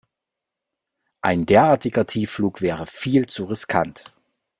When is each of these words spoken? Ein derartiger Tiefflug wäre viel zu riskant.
Ein 1.21 1.45
derartiger 1.45 2.07
Tiefflug 2.07 2.61
wäre 2.61 2.87
viel 2.87 3.27
zu 3.27 3.45
riskant. 3.45 4.03